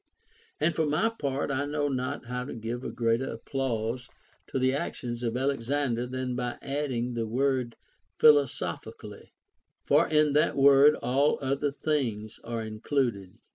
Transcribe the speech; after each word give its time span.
And 0.59 0.73
for 0.75 0.87
my 0.87 1.09
part, 1.09 1.51
I 1.51 1.65
know 1.65 1.87
not 1.87 2.25
how 2.25 2.43
to 2.45 2.55
give 2.55 2.83
a 2.83 2.89
greater 2.89 3.31
applause 3.31 4.09
to 4.47 4.57
the 4.57 4.73
actions 4.73 5.21
of 5.21 5.37
Alexander, 5.37 6.07
than 6.07 6.35
by 6.35 6.57
adding 6.59 7.13
the 7.13 7.27
word" 7.27 7.75
philo 8.19 8.45
sophically," 8.45 9.29
for 9.85 10.07
in 10.09 10.33
that 10.33 10.57
word 10.57 10.95
all 11.03 11.37
other 11.39 11.71
things 11.71 12.39
are 12.43 12.63
included. 12.63 13.37